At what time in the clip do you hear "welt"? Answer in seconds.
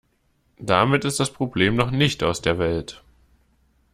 2.57-3.03